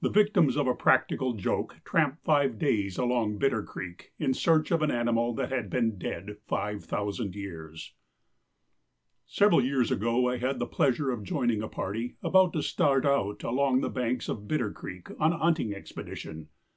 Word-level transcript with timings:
THE 0.00 0.10
VICTIMS 0.10 0.54
OF 0.56 0.68
A 0.68 0.76
PRACTICAL 0.76 1.32
JOKE 1.32 1.80
TRAMP 1.84 2.20
FIVE 2.22 2.56
DAYS 2.56 2.98
ALONG 2.98 3.36
BITTER 3.36 3.64
CREEK 3.64 4.12
IN 4.16 4.32
SEARCH 4.32 4.70
OF 4.70 4.80
AN 4.82 4.92
ANIMAL 4.92 5.34
THAT 5.34 5.50
HAD 5.50 5.70
BEEN 5.70 5.98
DEAD 5.98 6.36
5,000 6.46 7.34
YEARS. 7.34 7.90
BILL 7.90 7.90
NYE. 7.90 7.90
Several 9.26 9.64
years 9.64 9.90
ago 9.90 10.28
I 10.28 10.36
had 10.36 10.60
the 10.60 10.66
pleasure 10.68 11.10
of 11.10 11.24
joining 11.24 11.62
a 11.62 11.68
party 11.68 12.14
about 12.22 12.52
to 12.52 12.62
start 12.62 13.04
out 13.04 13.42
along 13.42 13.80
the 13.80 13.90
banks 13.90 14.28
of 14.28 14.46
Bitter 14.46 14.70
creek 14.70 15.08
on 15.18 15.32
a 15.32 15.38
hunting 15.38 15.74
expedition. 15.74 16.46